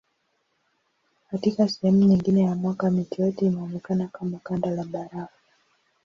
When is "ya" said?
2.41-2.55